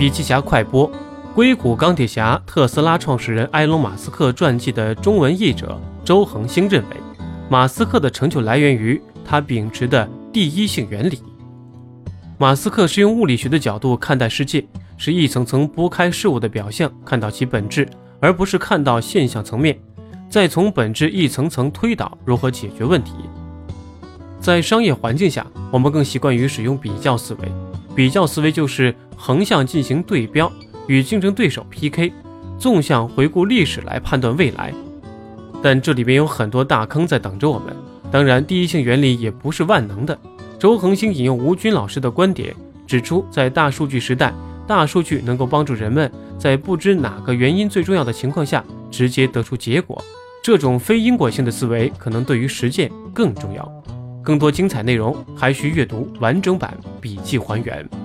[0.00, 0.90] 笔记侠快播：
[1.34, 6.96] 硅谷钢铁侠、特斯拉创始人埃隆·马斯克传记的中文译者周恒星认为，
[7.50, 11.22] 马斯克的成就来源于他秉持的第一性原理。
[12.38, 17.86] 马斯克是用物理学的角度看待世界，是一层层剥开事物的表象，看到其本质，
[18.20, 19.78] 而不是看到现象层面，
[20.30, 23.12] 再从本质一层层推导如何解决问题。
[24.40, 27.52] 在商业环境下，我们更习惯于使用比较思维。
[27.94, 30.50] 比较思维就是横向进行对标，
[30.86, 32.12] 与竞争对手 PK；
[32.58, 34.72] 纵向回顾历史来判断未来。
[35.62, 37.76] 但这里边有很多大坑在等着我们。
[38.10, 40.18] 当然，第一性原理也不是万能的。
[40.58, 42.54] 周恒星引用吴军老师的观点，
[42.86, 44.32] 指出，在大数据时代，
[44.66, 50.02] 大数据能够帮助人们在不知哪个原因最重要的情况下，直接得出结果。
[50.42, 53.79] 这种非因果性的思维，可能对于实践更重要。
[54.30, 57.99] 更多精彩内容，还需阅读完整版笔记还原。